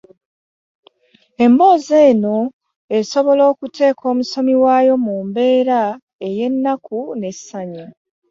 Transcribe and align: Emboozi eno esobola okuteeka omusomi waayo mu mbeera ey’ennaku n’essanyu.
Emboozi 1.43 1.95
eno 2.09 2.35
esobola 2.99 3.43
okuteeka 3.51 4.03
omusomi 4.11 4.53
waayo 4.63 4.93
mu 5.05 5.15
mbeera 5.27 5.81
ey’ennaku 6.27 6.97
n’essanyu. 7.19 7.85